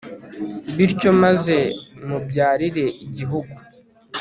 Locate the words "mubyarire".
2.07-2.85